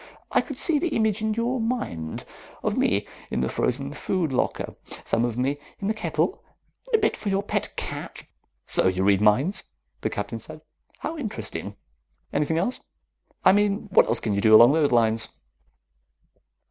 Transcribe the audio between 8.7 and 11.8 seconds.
"So you read minds?" the Captain said. "How interesting.